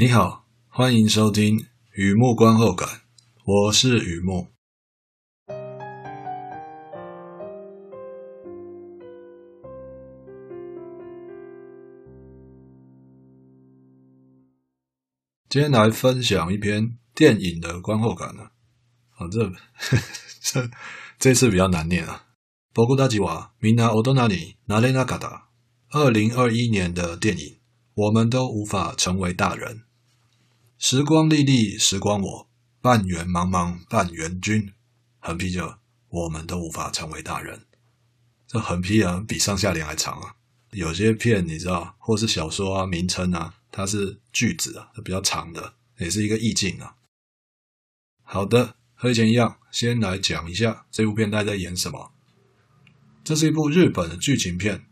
[0.00, 2.88] 你好，欢迎收听雨木观后感，
[3.44, 4.46] 我是雨木。
[15.48, 18.50] 今天来分享一篇电影的观后感呢。
[19.16, 19.52] 啊，这
[20.40, 20.70] 这
[21.18, 22.24] 这次比较难念啊。
[22.72, 25.48] 仆たちはみんな大人になれなかった。
[25.90, 27.58] 二零二一年的电影。
[27.95, 29.83] 我们都无法成为大人。
[30.79, 32.49] 时光历历，时光我，
[32.81, 34.73] 半圆茫茫，半圆君。
[35.19, 35.75] 横批就，
[36.09, 37.65] 我们都无法成为大人。
[38.47, 40.35] 这横批啊，比上下联还长啊。
[40.71, 46.95] 有些片你知道，或是小说啊，名称啊，它是句子啊，比较长的，也是一个意境啊。
[48.23, 52.11] 好的，和以前一样，先来讲一下这部片大家在演什么。
[53.23, 54.87] 这是一部日本的剧情片，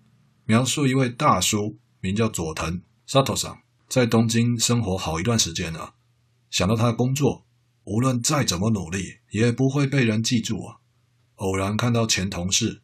[0.46, 2.82] 描述一位大叔，名叫佐藤。
[3.12, 3.58] 佐藤さん
[3.90, 5.96] 在东京生活好一段时间了，
[6.50, 7.46] 想到他的工作，
[7.84, 10.78] 无论再怎么努力，也不会被人记住啊。
[11.36, 12.82] 偶然看到前同事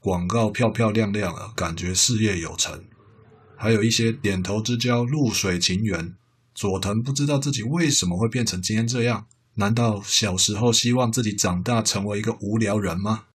[0.00, 2.86] 广告漂漂亮亮啊，感觉事业有成，
[3.56, 6.16] 还有一些点头之交、露水情缘。
[6.56, 13.26] 佐藤不知道自己为什么会变成今天这样，难道小时候希望自己长大成为一个无聊人吗？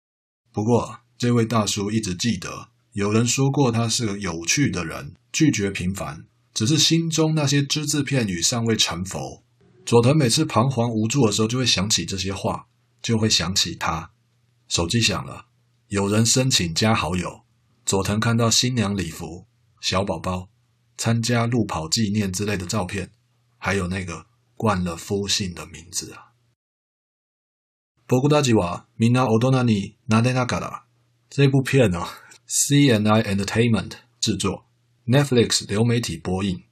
[0.53, 6.25] 不过这位大叔一直记得，有人说过他是个有趣的人，拒绝平凡。
[6.54, 9.44] 只是心中那些只字片语尚未成佛。
[9.86, 12.68] 佐藤每次彷徨无助的时候，就会想起这些话，
[13.02, 14.12] 就会想起他。
[14.68, 15.46] 手机响了，
[15.88, 17.44] 有人申请加好友。
[17.86, 19.48] 佐藤看到新娘礼服、
[19.80, 20.50] 小宝宝、
[20.98, 23.12] 参加路跑纪念之类的照片，
[23.58, 26.34] 还有那个冠了夫姓的名字啊。
[28.08, 30.86] 仆たちはみんな大人になれなかった。
[31.30, 32.08] 这部片呢、哦、，
[32.48, 34.66] CNI Entertainment 制作。
[35.06, 36.64] Netflix 流媒体播映，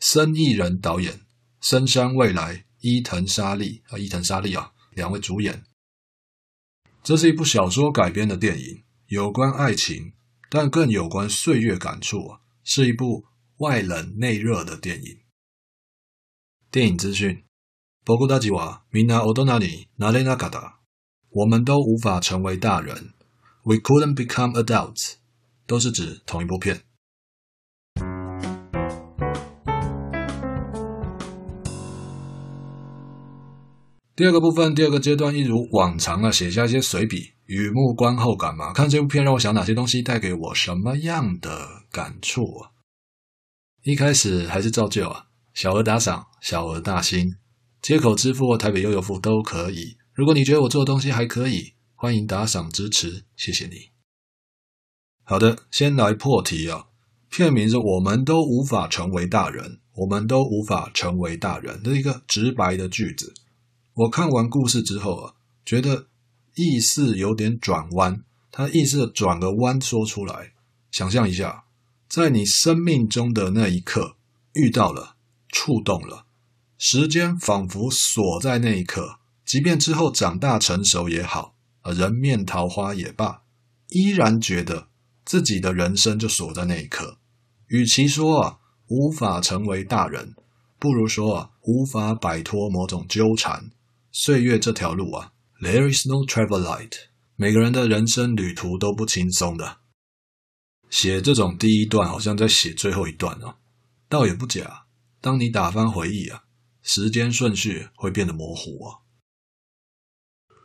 [0.00, 1.20] 生意人导演，
[1.60, 5.64] 深山未来，伊藤沙莉啊，伊藤沙莉啊，两位主演。
[7.02, 10.14] 这是一部小说改编的电影，有关爱情，
[10.48, 13.26] 但更有关岁月感触啊，是一部
[13.58, 15.18] 外冷内热的电影。
[16.70, 17.44] 电影资讯：
[18.04, 20.80] 仆たちはみんな大人になれなかった。
[21.28, 23.12] 我们都无法成为大人。
[23.64, 25.14] We couldn't become adults，
[25.66, 26.82] 都是指同一部片。
[34.17, 38.73] 第二个部分，第二个阶段，一如往常啊，写下一些随笔，雨木观后感嘛。
[38.73, 42.71] 看这部片让我想哪些东西，带给我什么样的感触啊？
[43.83, 47.35] 一开始还是照旧啊，小额打赏，小额大心，
[47.79, 49.97] 街口支付或台北悠游付都可以。
[50.15, 53.91] 如果你觉得我做的东西还可以，欢迎打赏支持，谢谢你。
[55.23, 56.87] 好的，先来破题啊。
[57.29, 63.31] 片名是我们都无法成为大人，我们都无法成为大人，这是一个直白的句子。
[63.97, 65.33] 我看完故事之后啊，
[65.65, 66.05] 觉得
[66.53, 68.23] 意思有点转弯。
[68.51, 70.53] 他意思转个弯说出来，
[70.91, 71.63] 想象一下，
[72.07, 74.15] 在你生命中的那一刻
[74.53, 75.15] 遇到了，
[75.49, 76.27] 触动了，
[76.77, 83.41] 时间仿佛锁在那一刻，即便之后长大成熟也好，人面桃花也罢，
[83.89, 84.89] 依然觉得
[85.25, 87.17] 自己的人生就锁在那一刻。
[87.69, 88.59] 与其说啊，
[88.89, 90.35] 无法成为大人，
[90.77, 93.71] 不如说啊，无法摆脱某种纠缠。
[94.19, 96.93] 岁月这条路啊，There is no travel light。
[97.35, 99.77] 每个人的人生旅途都不轻松的。
[100.89, 103.57] 写这种第一段，好像在写最后一段哦。
[104.09, 104.85] 倒也不假，
[105.21, 106.45] 当你打翻回忆啊，
[106.81, 109.05] 时间顺序会变得模糊啊。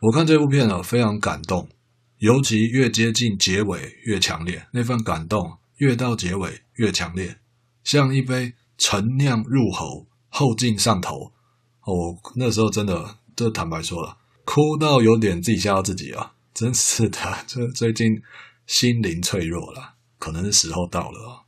[0.01, 1.69] 我看这部片啊，非常感动，
[2.17, 7.39] 尤其越接近结尾越强烈，那份感动越到结尾越强烈，
[7.83, 11.31] 像一杯陈酿入喉，后劲上头。
[11.81, 13.19] 哦，那时候真的。
[13.35, 16.33] 这坦白说了，哭到有点自己吓到自己啊！
[16.53, 18.21] 真是的，这最近
[18.67, 21.41] 心灵脆弱了，可能是时候到了啊。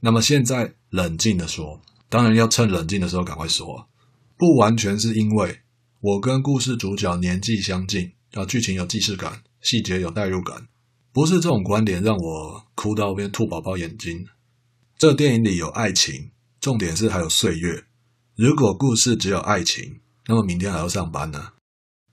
[0.00, 3.88] 那么现在冷静的说，当然要趁冷静的时候赶快说，
[4.36, 5.60] 不完全是因为
[6.00, 10.68] 我跟故事主角年纪相近，啊，剧情有既视感，细节有代入感，
[11.12, 14.26] 不是这种观点让我哭到边吐宝宝眼睛。
[14.96, 16.30] 这电影里有爱情，
[16.60, 17.84] 重点是还有岁月。
[18.36, 21.52] 如果故事只有爱情，那么明天还要上班呢，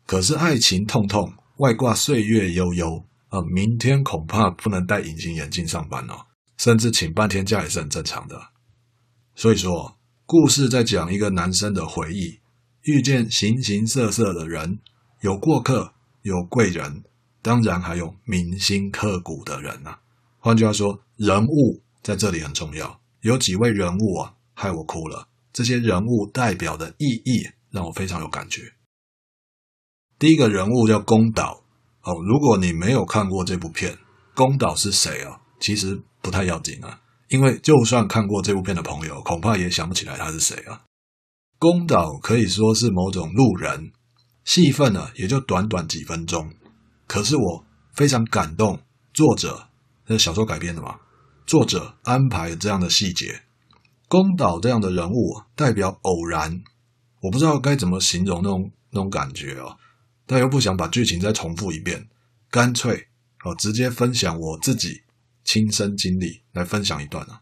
[0.05, 3.39] 可是爱情痛痛，外挂岁月悠悠啊！
[3.53, 6.25] 明天恐怕不能戴隐形眼镜上班哦，
[6.57, 8.41] 甚至请半天假也是很正常的。
[9.35, 12.39] 所以说，故事在讲一个男生的回忆，
[12.83, 14.79] 遇见形形色色的人，
[15.21, 15.93] 有过客，
[16.23, 17.03] 有贵人，
[17.41, 19.99] 当然还有铭心刻骨的人啊。
[20.39, 22.99] 换句话说，人物在这里很重要。
[23.21, 28.62] 有几位人物啊，害我哭了，这些人物代表的意义让我非常有感觉。
[30.19, 31.63] 第一个人物叫宫岛
[32.03, 33.97] 哦，如果你没有看过这部片，
[34.35, 35.41] 宫岛是谁啊？
[35.59, 40.81] 其实不太要紧啊，因为就算看过这部片的朋友，恐怕也想不起来他是谁啊。
[41.57, 43.91] 宫岛可以说是某种路人，
[44.44, 46.51] 戏份呢也就短短几分钟，
[47.07, 48.79] 可是我非常感动，
[49.13, 49.68] 作者
[50.06, 51.00] 这是小说改编的嘛，
[51.45, 53.44] 作者安排这样的细节。
[54.07, 56.63] 宫岛这样的人物代表偶然，
[57.21, 59.77] 我不知道该怎么形容那种那种感觉哦，
[60.25, 62.09] 但又不想把剧情再重复一遍，
[62.50, 63.07] 干脆
[63.44, 65.01] 哦直接分享我自己
[65.44, 67.41] 亲身经历来分享一段啊。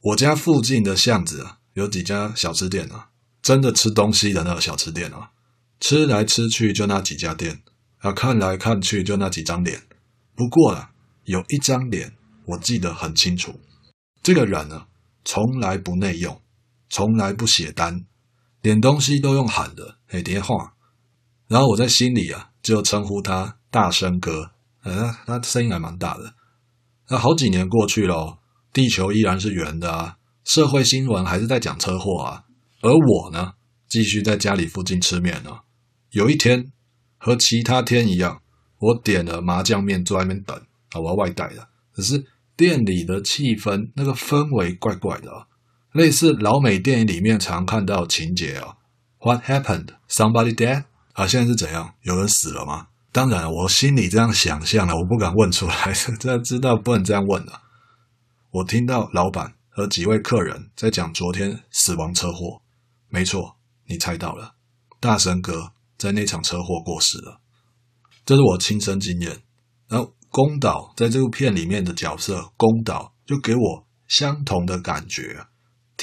[0.00, 3.10] 我家附近的巷子啊，有几家小吃店啊，
[3.40, 5.30] 真的吃东西的那个小吃店啊，
[5.80, 7.62] 吃来吃去就那几家店
[7.98, 9.82] 啊，看来看去就那几张脸。
[10.34, 10.90] 不过啊，
[11.24, 12.12] 有一张脸
[12.46, 13.60] 我记得很清楚，
[14.22, 14.86] 这个人呢。
[15.28, 16.40] 从来不内用，
[16.88, 18.06] 从来不写单，
[18.66, 20.74] 点东西都用喊的，嘿，叠话。
[21.46, 24.50] 然后我在心里啊，就称呼他大声哥，
[24.82, 26.34] 嗯，他声音还蛮大的。
[27.08, 28.40] 那好几年过去了，
[28.72, 32.42] 地球依然是圆的啊，社会新闻还是在讲车祸啊，
[32.82, 33.52] 而我呢，
[33.88, 35.60] 继续在家里附近吃面呢。
[36.10, 36.72] 有一天，
[37.18, 38.42] 和其他天一样，
[38.80, 40.56] 我点了麻酱面，坐在那边等
[40.90, 42.26] 啊，我要外带的，可是。
[42.56, 45.44] 店里的气氛，那个氛围怪怪的啊，
[45.96, 48.76] 类似老美电影里面常看到情节啊。
[49.18, 49.88] What happened?
[50.08, 50.84] Somebody dead?
[51.14, 51.94] 啊，现在是怎样？
[52.02, 52.88] 有人死了吗？
[53.10, 57.62] 当然，我心里这样想象了，我不敢问出来， 这知道不能这样问了。
[58.50, 62.60] 我听到老板和几位客人在讲昨天死亡车祸，
[63.08, 63.56] 没错，
[63.86, 64.54] 你猜到了，
[65.00, 67.40] 大声哥在那场车祸过世了，
[68.24, 69.40] 这是我亲身经验，
[69.88, 70.12] 然后。
[70.28, 75.46] 宫岛在这部片里面的角色，宫岛就给我相同的感觉，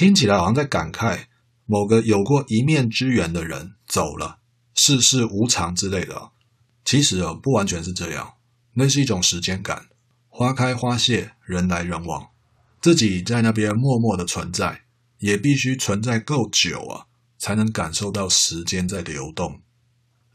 [0.03, 1.27] 听起来好像在感慨
[1.65, 4.39] 某个有过一面之缘的人走了，
[4.75, 6.31] 世事无常之类的。
[6.83, 8.33] 其实啊，不完全是这样，
[8.73, 9.87] 那是一种时间感，
[10.27, 12.31] 花开花谢，人来人往，
[12.81, 14.81] 自己在那边默默的存在，
[15.19, 17.05] 也必须存在够久啊，
[17.37, 19.61] 才能感受到时间在流动。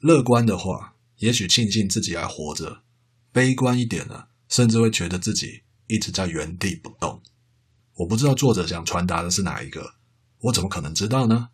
[0.00, 2.81] 乐观的话，也许庆幸自己还活着。
[3.32, 7.20] 悲观一点呢，甚至会觉得自己一直在原地不动。
[7.98, 9.94] 我不知道作者想传达的是哪一个，
[10.38, 11.48] 我怎么可能知道呢？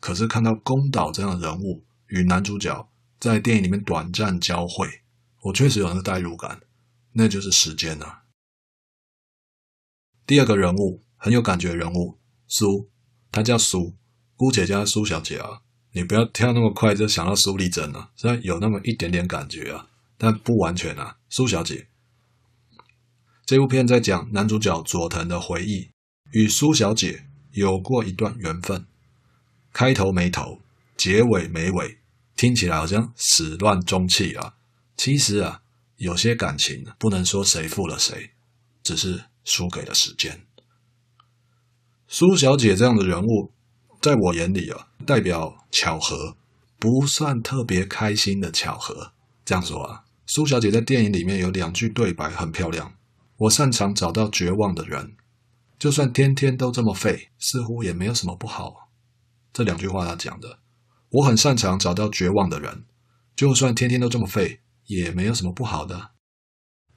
[0.00, 4.86] 可是看到宫岛这样的人物与男主角在电影里面短暂交汇，
[5.44, 6.60] 我确实有那代入感，
[7.12, 8.24] 那就是时间啊。
[10.26, 12.90] 第二个人物很有感觉的人物苏，
[13.32, 13.94] 她叫苏，
[14.36, 15.62] 姑且叫她苏小姐啊。
[15.92, 19.88] 你不要跳那么快就想到苏丽珍啊，虽然有那么一点点感觉啊。
[20.20, 21.87] 但不完全啊，苏小姐。
[23.48, 25.88] 这部片在讲男主角佐藤的回忆，
[26.32, 28.84] 与苏小姐有过一段缘分，
[29.72, 30.60] 开头没头，
[30.98, 31.96] 结尾没尾，
[32.36, 34.56] 听起来好像始乱终弃啊。
[34.98, 35.62] 其实啊，
[35.96, 38.32] 有些感情不能说谁负了谁，
[38.82, 40.42] 只是输给了时间。
[42.06, 43.54] 苏小姐这样的人物，
[44.02, 46.36] 在我眼里啊，代表巧合，
[46.78, 49.14] 不算特别开心的巧合。
[49.46, 50.04] 这样说啊。
[50.26, 52.92] 苏小姐在电影里面有两句对白很漂亮。
[53.38, 55.16] 我擅长找到绝望的人，
[55.78, 58.90] 就算天天都这么废，似乎也没有什么不好。
[59.52, 60.58] 这两句话他讲的。
[61.10, 62.84] 我很擅长找到绝望的人，
[63.34, 66.10] 就算天天都这么废，也没有什么不好的。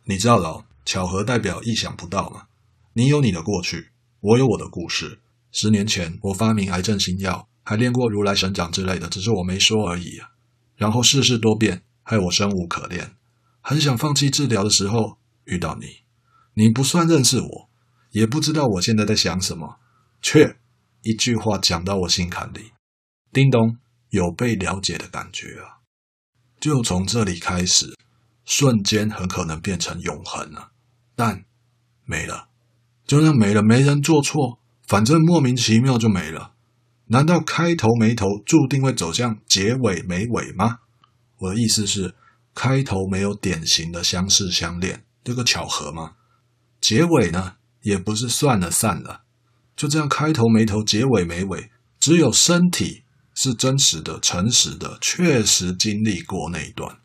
[0.06, 2.48] 你知道的哦，巧合代表意想不到嘛。
[2.94, 5.22] 你有你的过去，我有我的故事。
[5.52, 10.20] 十年前我发明癌症新药，还练过如来神掌之类的，只是我没说而已。
[10.76, 13.16] 然后世事多变，害我生无可恋。
[13.62, 16.01] 很想放弃治疗的时候遇到你，
[16.54, 17.70] 你不算认识我，
[18.12, 19.80] 也不知道我现在在想什么，
[20.22, 20.58] 却
[21.02, 22.72] 一句话讲到我心坎里，
[23.32, 23.78] 叮咚，
[24.10, 25.80] 有被了解的感觉啊！
[26.60, 27.98] 就从这里开始，
[28.46, 30.72] 瞬间很可能变成永恒了，
[31.16, 31.46] 但
[32.06, 32.50] 没了，
[33.06, 36.54] 就像没了，没人做错，反正莫名其妙就没了。
[37.08, 40.80] 难道开头没头，注定会走向结尾没尾吗？
[41.38, 42.16] 我的意思是。
[42.54, 46.16] 开头没有典型的相识相恋，这个巧合吗？
[46.82, 49.22] 结尾呢，也不是算了散了，
[49.76, 51.70] 就这样开头没头，结尾没尾，
[52.00, 53.04] 只有身体
[53.36, 56.98] 是真实的、诚实的，确实经历过那一段。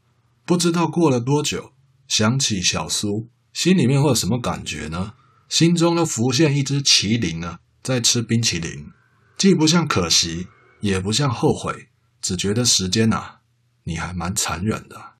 [0.46, 1.72] 不知道过了多久，
[2.08, 5.12] 想起小苏，心里面会有什么感觉呢？
[5.48, 8.90] 心中又浮现一只麒麟呢，在吃冰淇淋，
[9.36, 10.48] 既不像可惜，
[10.80, 11.90] 也不像后悔，
[12.20, 13.40] 只觉得时间啊，
[13.84, 15.16] 你还蛮残忍的。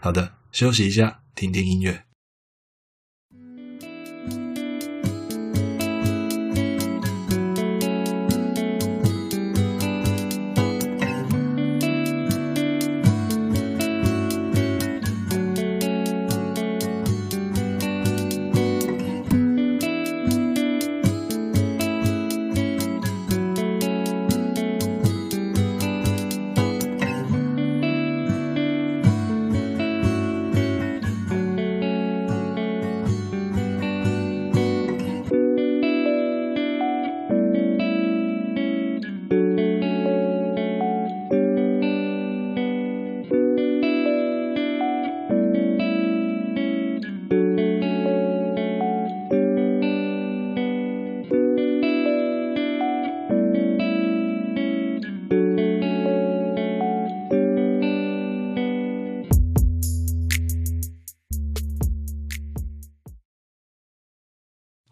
[0.00, 2.04] 好的，休息一下，听听音乐。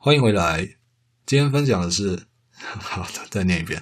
[0.08, 0.68] 欢迎回来。
[1.26, 3.82] 今天分享的是， 好的，再念一遍。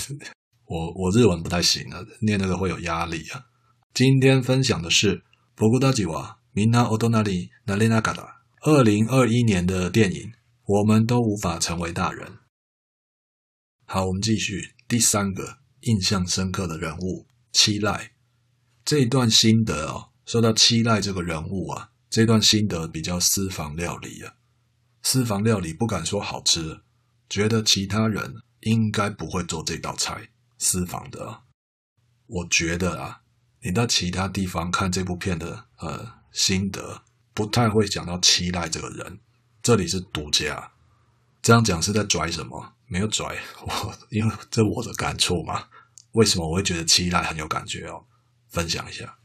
[0.65, 3.45] 我我日文不太行了，念那个会有压力啊。
[3.93, 5.23] 今天分享的是
[5.55, 8.43] 仆たちはみんな大人になれなかった。
[8.63, 10.33] 二零二一年的电影，
[10.65, 12.39] 我们都无法成为大人。
[13.85, 18.09] 好，我们继续第三个印象深刻的人物七濑。
[18.83, 24.33] 这一段心得哦，说到七濑这个人物啊，这段心得比较私房料理啊。
[25.02, 26.82] 私房料理不敢说好吃，
[27.28, 30.30] 觉得其他人应该不会做这道菜。
[30.58, 31.42] 私房的，
[32.26, 33.22] 我觉得啊，
[33.62, 37.02] 你到其他地方看这部片的呃心得，
[37.32, 39.20] 不太会讲到期待这个人。
[39.62, 40.72] 这里是独家，
[41.42, 42.74] 这样讲是在拽什么？
[42.86, 45.68] 没有拽我，因为这我的感触嘛。
[46.12, 48.04] 为什么我会觉得期待很有感觉哦？
[48.48, 49.18] 分享一下。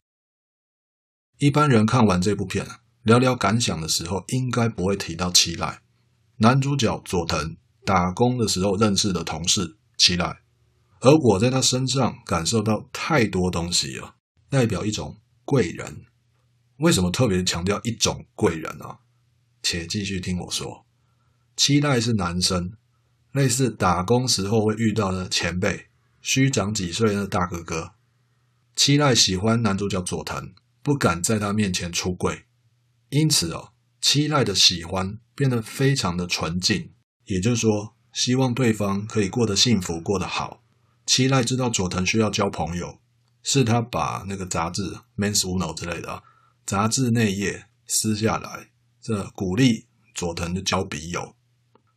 [1.39, 2.65] 一般人看完这部片，
[3.05, 5.77] 聊聊感想的时候，应该不会提到七濑。
[6.37, 10.37] 男主角佐藤打工的时候认识的同事七濑，
[11.01, 14.15] 而我在他身上感受到太多东西了，
[14.49, 16.05] 代表一种贵人。
[16.77, 18.97] 为什么特别强调一种贵人呢？
[19.61, 20.87] 且继续听我说。
[21.55, 22.73] 七濑是男生，
[23.33, 25.89] 类似打工时候会遇到的前辈，
[26.21, 27.91] 虚长几岁的大哥哥。
[28.75, 32.44] 七濑喜欢男主角佐藤，不敢在他面前出柜，
[33.15, 36.91] 因此哦，七濑的喜欢变得非常的纯净，
[37.23, 40.61] 也就是说，希望对方可以过得幸福，过得好。
[41.05, 42.99] 七濑知道佐藤需要交朋友，
[43.41, 46.23] 是他把那个杂志《Men's Uno》之类的
[46.65, 51.37] 杂志内页撕下来，这鼓励佐藤的交笔友。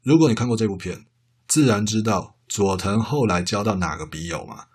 [0.04, 1.06] 如果你看过这部片，
[1.48, 4.66] 自然知道佐藤后来交到哪个笔友嘛，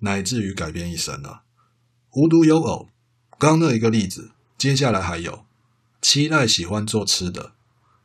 [0.00, 1.44] 乃至于改变一生了。
[2.16, 2.88] 无独有偶，
[3.38, 5.46] 刚那一个例子，接下来还有
[6.02, 7.54] 七濑喜欢做吃的，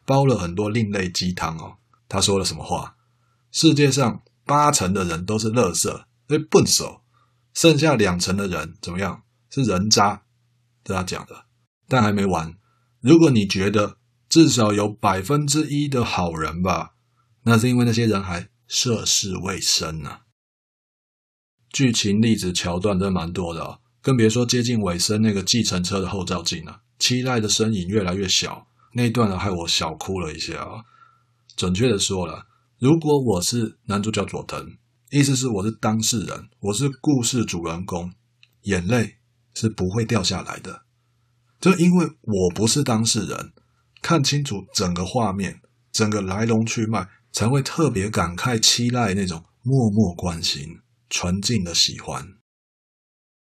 [0.06, 1.78] 煲了很多另类鸡汤哦。
[2.08, 2.96] 他说了什么话？
[3.52, 5.92] 世界上八成的人都是垃圾，
[6.28, 7.02] 哎，笨手，
[7.54, 9.24] 剩下两成的人怎么样？
[9.50, 10.24] 是人渣，
[10.84, 11.46] 这他讲的。
[11.88, 12.54] 但还没完，
[13.02, 13.98] 如果你觉得
[14.30, 16.94] 至少有百分之一的好人吧，
[17.44, 20.22] 那是因为那些人还涉世未深呢、啊。
[21.72, 23.82] 剧情例子桥段都蛮多的哦。
[24.02, 30.84] 更别说接近尾声那个计程车的后照镜了，期待的身影越来越小，那一段呢害我小哭了一下啊。
[31.56, 32.48] 准确的说了，
[32.80, 34.78] 如果我是男主角佐藤，
[35.10, 38.14] 意思是我是当事人，我是故事主人公，
[38.64, 39.18] 眼泪
[39.54, 40.84] 是不会掉下来的。
[41.60, 43.54] 就因为我不是当事人，
[44.02, 45.62] 看清楚整个画面，
[45.92, 52.36] 整个来龙去脉，才会特别感慨七濑那种默默关心、纯净的喜欢。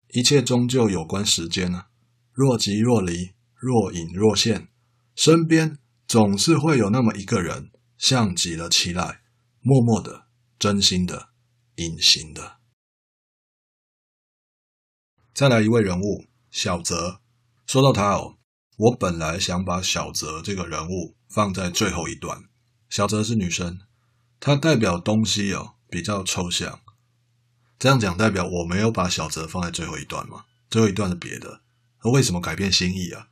[0.09, 1.87] 一切终究有关时间啊！
[2.31, 3.32] 若即若离，
[3.63, 4.67] 若隐若现，
[5.15, 9.21] 身边总是会有那么一个人，像极了期待，
[9.61, 10.27] 默默的、
[10.59, 11.29] 真心的、
[11.75, 12.57] 隐形的。
[15.33, 17.21] 再来一位人物，小泽。
[17.65, 18.35] 说到他哦，
[18.75, 22.43] 我本来想把小泽这个人物放在最后一段。
[22.89, 23.79] 小泽是女生，
[24.41, 26.81] 她代表东西哦比较抽象。
[27.79, 30.43] 这样讲代表我没有把小泽放在最后一段吗？
[30.69, 31.61] 最后一段是别的。
[32.03, 33.29] 那为什么改变心意啊？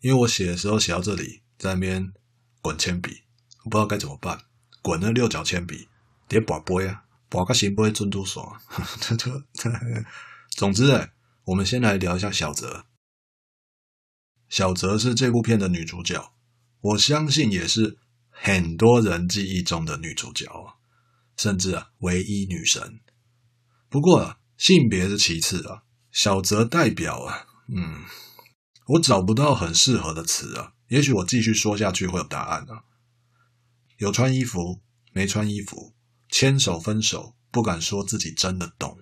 [0.00, 2.12] 因为我写的时候写到这里，在那边
[2.60, 3.22] 滚铅笔，
[3.64, 4.40] 我不知道该怎么办。
[4.80, 5.88] 滚那六角铅笔，
[6.28, 8.60] 叠把杯啊，把个行不会珍珠爽。
[10.56, 11.12] 总之哎，
[11.44, 12.86] 我们先来聊一下小泽。
[14.48, 16.32] 小泽是这部片的女主角，
[16.80, 17.98] 我相信也是
[18.30, 20.46] 很多人记忆中的女主角，
[21.36, 23.00] 甚至啊，唯一女神。
[23.90, 28.04] 不过啊，性别是其次啊，小泽代表啊，嗯，
[28.88, 30.74] 我找不到很适合的词啊。
[30.88, 32.84] 也许我继续说下去会有答案啊。
[33.96, 34.80] 有穿衣服，
[35.12, 35.94] 没穿衣服，
[36.28, 38.98] 牵手分手，不敢说自己真的懂。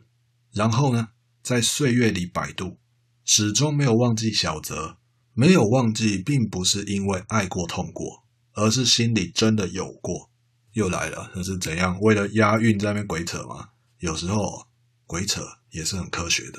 [0.53, 1.09] 然后呢，
[1.43, 2.79] 在岁月里摆渡，
[3.25, 4.99] 始终没有忘记小泽，
[5.33, 8.25] 没有忘记，并不是因为爱过痛过，
[8.55, 10.31] 而是心里真的有过。
[10.73, 11.99] 又来了，那是怎样？
[12.01, 13.71] 为了押韵在那边鬼扯吗？
[13.99, 14.67] 有时候。
[15.09, 15.41] 鬼扯
[15.71, 16.59] 也是很科学的，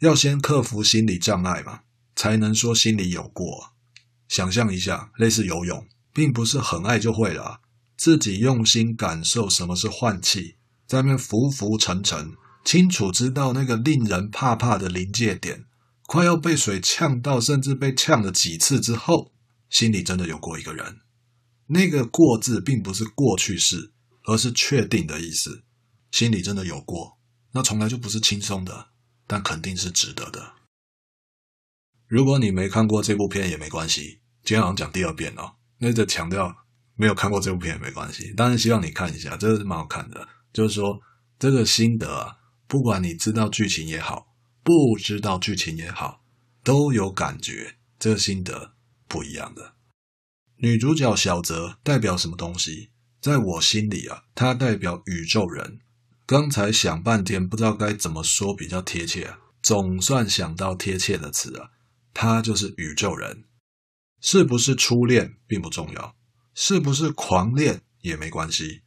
[0.00, 1.80] 要先克服心理障碍嘛，
[2.16, 3.74] 才能说心里有过。
[4.28, 7.60] 想象一下，类似游泳，并不是很爱就会了，
[7.98, 12.32] 自己用心感受什么是换气，在那边浮浮沉沉，
[12.64, 15.66] 清楚知道那个令人怕怕的临界点，
[16.06, 19.32] 快要被水呛到，甚至被呛了几次之后，
[19.68, 21.00] 心里真的有过一个人。
[21.66, 23.92] 那个“过”字并不是过去式，
[24.24, 25.62] 而是确定的意思。
[26.10, 27.18] 心里真的有过，
[27.52, 28.88] 那从来就不是轻松的，
[29.30, 30.54] 但肯定是值得的。
[32.08, 36.52] 如果你没看过这部片也没关系，今天好像讲第二遍了，那就强调
[36.96, 40.26] 没有看过这部片也没关系，当然希望你看一下，这个是蛮好看的。
[40.52, 41.00] 就是说
[41.38, 44.26] 这个心得啊，不管你知道剧情也好，
[44.64, 46.24] 不知道剧情也好，
[46.64, 47.76] 都有感觉。
[48.00, 48.74] 这个心得
[49.06, 49.74] 不一样的。
[50.56, 52.90] 女主角小泽代表什么东西？
[53.20, 55.78] 在我心里啊，她代表宇宙人。
[56.30, 61.72] 刚才想半天，不知道该怎么说比较贴切啊，总算想到贴切的词了。
[62.14, 63.46] 他就是宇宙人。
[64.20, 66.14] 是不是初恋并不重要，
[66.54, 68.82] 是不是狂恋也没关系。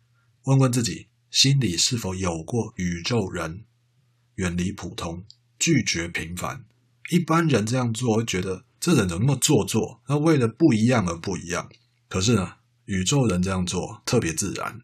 [0.45, 3.65] 问问自己，心里是否有过宇宙人？
[4.35, 5.25] 远离普通，
[5.59, 6.63] 拒绝平凡。
[7.09, 10.01] 一般人这样做会觉得这人怎么那么做作？
[10.07, 11.69] 那为了不一样而不一样。
[12.07, 12.53] 可是呢，
[12.85, 14.79] 宇宙人这样做特别自然。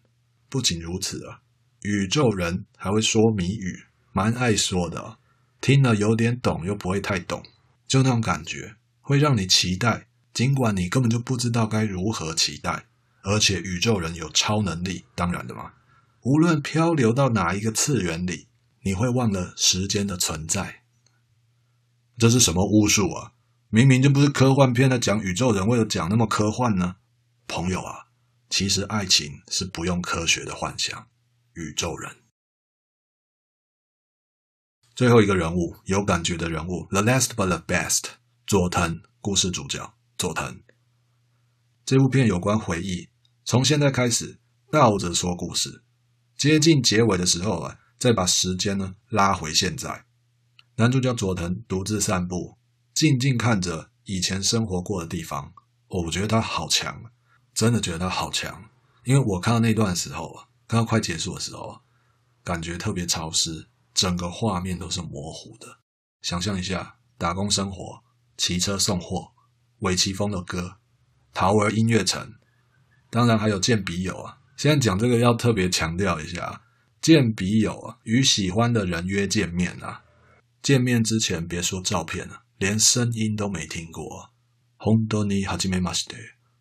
[0.50, 1.40] 不仅如此啊，
[1.82, 5.18] 宇宙人还会说谜语，蛮爱说的。
[5.62, 7.44] 听了有点懂，又不会太懂，
[7.88, 10.08] 就那种感觉会让你期待。
[10.34, 12.86] 尽管你根本就不知道该如何期待，
[13.24, 15.74] 而且宇宙人有超能力，当然的嘛。
[16.22, 18.48] 无论漂流到哪一个次元里，
[18.84, 20.84] 你会忘了时间的存在。
[22.18, 23.32] 这是什么巫术啊？
[23.70, 26.96] 明明就不是科幻片在讲宇宙人，为了讲那么科幻呢？
[27.48, 28.08] 朋友啊，
[28.50, 31.08] 其实爱情是不用科学的幻想。
[31.60, 32.16] 宇宙人，
[34.96, 38.12] 最后一个人物，有感觉的人物，The last but the best，
[38.48, 39.94] 佐藤，故事主角。
[40.18, 40.62] 佐藤，
[41.86, 43.10] 这部片有关回忆，
[43.44, 44.40] 从现在开始
[44.72, 45.84] 倒着说故事，
[46.38, 50.06] 接近结尾的时候啊，再把时间呢拉回现在。
[50.76, 52.58] 男主角佐藤独自散步，
[52.94, 55.54] 静静看着以前生活过的地方。
[55.88, 57.04] 哦，我觉得他好强，
[57.54, 58.70] 真的觉得他好强。
[59.04, 61.81] 因为我看到那段时候啊，看到快结束的时候啊，
[62.43, 65.81] 感觉特别潮湿，整个画面都是模糊的。
[66.23, 68.03] 想象一下，打工生活，
[68.37, 69.33] 骑车送货。
[69.81, 70.79] 尾崎丰的歌，
[71.35, 72.35] 桃儿音乐城，
[73.11, 74.39] 当然还有见笔友啊。
[74.57, 76.63] 现在讲这个要特别强调一下，
[77.03, 80.03] 见笔友啊，与喜欢的人约见面啊。
[80.63, 84.31] 见面之前别说照片了，连声音都没听过。
[84.79, 86.17] 本当に初めまして，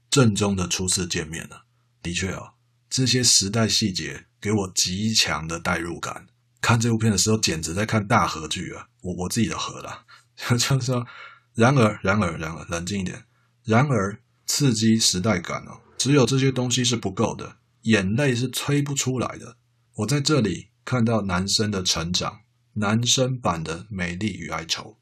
[0.09, 1.65] 正宗的初次见面了。
[2.01, 2.53] 的确哦，
[2.88, 6.27] 这些时代细节给我极强的代入感。
[6.61, 8.87] 看这部片的时候，简直在看大合剧啊！
[9.03, 10.05] 我我自己的合啦，
[10.51, 11.07] 就是说。
[11.55, 13.24] 然而，然而，然而，冷静一点。
[13.64, 19.57] 然而，刺激时代感哦，只有这些东西是不够的，眼泪是催不出来的。
[19.96, 22.42] 我在这里看到男生的成长，
[22.74, 24.96] 男生版的美丽与哀愁。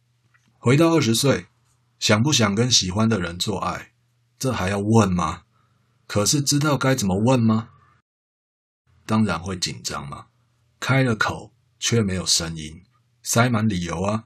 [0.59, 1.47] 回到二十岁，
[1.99, 3.93] 想不想跟喜欢的人做爱？
[4.39, 5.43] 这还要问吗？
[6.07, 7.69] 可是知道该怎么问吗？
[9.07, 10.27] 当然会紧张嘛，
[10.81, 12.83] 开了口却没有声音，
[13.23, 14.25] 塞满理由啊。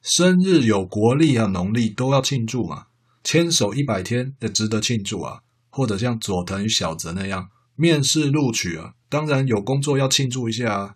[0.00, 2.86] 生日有国历啊，农历都要庆祝嘛。
[3.22, 5.42] 牵手一百天也值得庆祝啊。
[5.68, 10.94] 或者像佐藤与小泽那样面试录取啊，当然有工作要庆祝一下啊。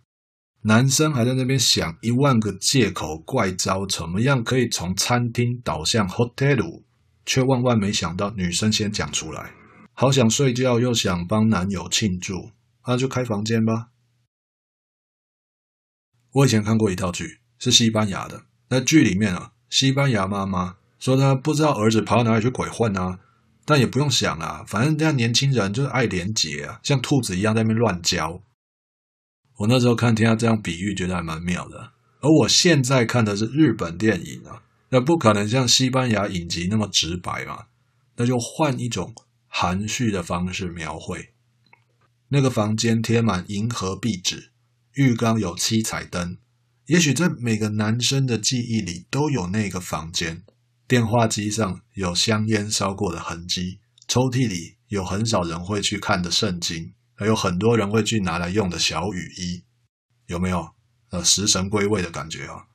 [0.62, 6.83] 男生还在那边想一万个借口怪招，怎么样可以从餐厅导向 hotel，
[7.26, 9.52] 却万万没想到女生先讲出来。
[9.92, 12.52] 好想睡觉，又想帮男友庆祝，
[12.87, 13.88] 那就开房间吧。
[16.33, 18.45] 我以前看过一套剧，是西班牙的。
[18.69, 23.19] 那剧里面啊，西班牙妈妈说她不知道儿子跑到哪里去鬼混啊，
[23.64, 28.43] 但也不用想啊，反正这样年轻人就是爱廉洁啊，像兔子一样在那边乱交。
[29.57, 31.93] 我那时候看听他这样比喻，觉得还蛮妙的。
[32.21, 37.66] 而我现在看的是日本电影啊，那不可能像西班牙影集那么直白嘛，
[38.16, 39.14] 那就换一种
[39.49, 41.35] 含蓄的方式描绘。
[42.33, 44.53] 那个房间贴满银河壁纸，
[44.95, 46.38] 浴缸有七彩灯。
[46.87, 50.45] 也许在每个男生的记忆里都有那个房间，
[50.87, 59.64] 电话机上有香烟烧过的痕迹，抽屉里有很少人会去看的圣经，还有很多人会去拿来用的小雨衣，
[60.27, 60.71] 有没有？
[61.11, 62.66] 呃，食神归位的感觉啊？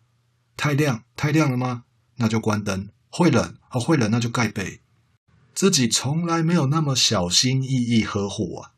[0.57, 1.85] 太亮，太亮了吗？
[2.17, 2.89] 那就关灯。
[3.09, 4.81] 会冷，哦，会冷，那就盖被。
[5.53, 8.71] 自己从来没有那么小心翼翼呵护啊，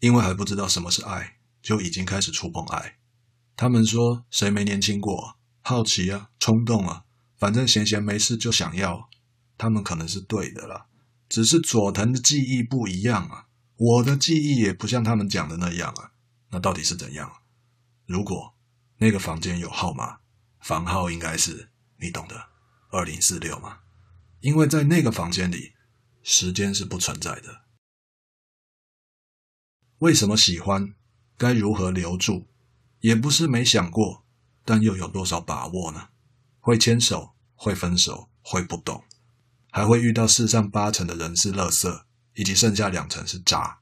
[0.00, 2.98] 因为还不知道什么是爱，就已经开始触碰爱。
[3.56, 5.36] 他们说：“谁没年轻过？
[5.62, 7.04] 好奇啊，冲动啊，
[7.36, 9.08] 反正闲闲没事就想要。”
[9.58, 10.86] 他们可能是对的啦，
[11.28, 16.12] 只是佐藤的记忆不一样啊，我的记忆也不像他们讲的那样啊。
[16.50, 17.28] 那到底是怎样？
[18.06, 18.54] 如果
[18.98, 20.18] 那个房间有号码，
[20.60, 22.50] 房号应该是你懂的，
[22.90, 23.80] 二零四六嘛。
[24.40, 25.72] 因为在那个房间里，
[26.22, 27.62] 时间是不存在的。
[29.98, 30.94] 为什么喜欢？
[31.36, 32.46] 该如何留住？
[33.00, 34.24] 也不是没想过，
[34.64, 36.08] 但又有多少把握呢？
[36.60, 39.02] 会牵手，会分手，会不懂，
[39.72, 42.02] 还会遇到世上八成的人是垃圾，
[42.34, 43.80] 以及剩下两成是渣。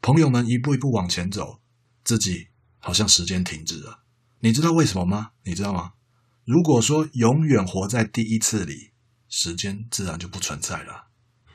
[0.00, 1.60] 朋友们一步一步往前走，
[2.04, 4.04] 自己好像时间停止了。
[4.38, 5.32] 你知道为什么吗？
[5.42, 5.94] 你知道吗？
[6.44, 8.92] 如果说永远活在第一次里，
[9.28, 11.08] 时间自然就不存在了。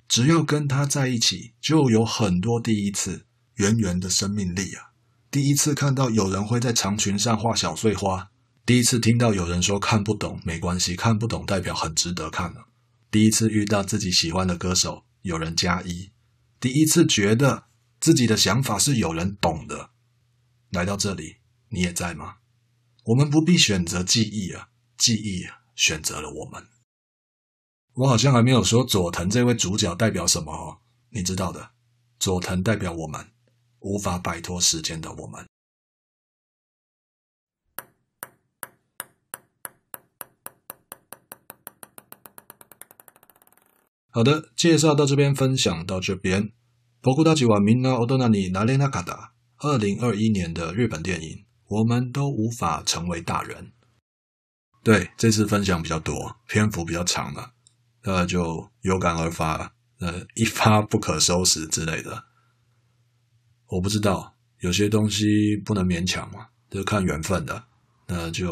[0.10, 3.28] 只要跟他在一起，就有很多第一次，
[3.62, 4.90] 圆圆的生命力啊！
[5.30, 8.32] 第一次看到有人会在长裙上画小碎花，
[8.66, 12.62] 第一次听到有人说看不懂没关系，看不懂代表很值得看呢。
[13.12, 16.10] 第一次遇到自己喜欢的歌手，有人加一，
[16.60, 17.66] 第一次觉得
[18.00, 19.92] 自己的想法是有人懂的。
[20.72, 21.36] 来到这里，
[21.70, 22.38] 你也在吗？
[23.04, 25.46] 我们不必选择记忆啊，记忆
[25.76, 26.66] 选择了我们。
[27.94, 30.80] 我好像还没有说佐藤这位主角代表什么哦，
[31.12, 31.72] 你知道的，
[32.18, 33.31] 佐藤代表我们。
[33.81, 35.47] 无法摆脱时间的我们。
[44.11, 46.53] 好的，介绍到这边，分享到这边。
[47.03, 49.35] 仆たちはみんな大人になれなかった。
[49.59, 53.73] 二零二一年的日本电影，我们都无法成为大人。
[54.83, 57.53] 对，这次分享比较多，篇幅比较长了，
[58.03, 62.25] 呃，就有感而发，呃，一发不可收拾之类的。
[63.72, 67.64] 我不知道，有些东西不能勉强嘛，就看缘分的。
[68.06, 68.52] 那就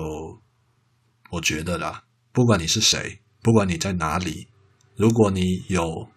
[1.30, 4.48] 我觉得啦，不管你是谁，不管你在哪里，
[4.96, 6.10] 如果你有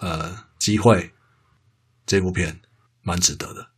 [0.00, 1.12] 呃机会，
[2.04, 2.60] 这部片
[3.00, 3.70] 蛮值得的。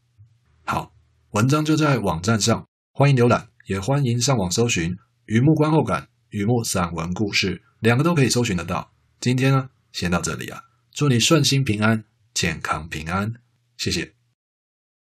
[0.64, 0.94] 好，
[1.32, 4.92] 文章就在网站上，欢迎浏览，也欢迎上网搜寻
[5.26, 8.90] 《雨幕观后感》《雨幕散文故事》，两个都可以搜寻得到。
[9.20, 13.34] 今天呢，先到这里啊，祝你顺心平安，健康平安，
[13.76, 14.19] 谢谢。